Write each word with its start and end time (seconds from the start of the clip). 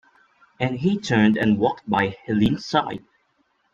And 0.59 0.79
he 0.79 0.97
turned 0.97 1.37
and 1.37 1.59
walked 1.59 1.87
by 1.87 2.17
Helene's 2.25 2.65
side. 2.65 3.03